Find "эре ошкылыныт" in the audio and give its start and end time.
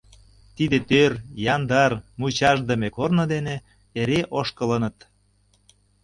3.99-4.97